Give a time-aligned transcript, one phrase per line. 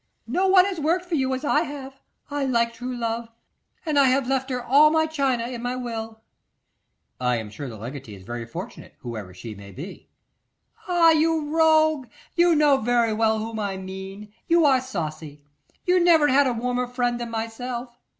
[0.25, 1.99] No one has worked for you as I have.
[2.31, 3.29] I like true love,
[3.85, 6.21] and I have left her all my china in my will.'
[7.19, 10.09] 'I am sure the legatee is very fortunate, whoever she may be.'
[10.87, 14.33] 'Ah, you rogue, you know very well whom I mean.
[14.47, 15.43] You are saucy;
[15.85, 17.95] you never had a warmer friend than myself.